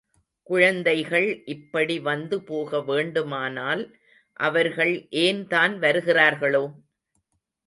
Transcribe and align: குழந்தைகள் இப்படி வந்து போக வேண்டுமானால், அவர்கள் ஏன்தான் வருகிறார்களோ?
குழந்தைகள் 0.47 1.27
இப்படி 1.45 1.99
வந்து 1.99 2.43
போக 2.43 2.81
வேண்டுமானால், 2.81 3.83
அவர்கள் 4.39 4.93
ஏன்தான் 5.19 5.79
வருகிறார்களோ? 5.79 6.65